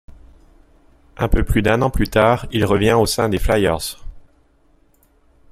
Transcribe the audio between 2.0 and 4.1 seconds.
tard, il revient au sein des Flyers.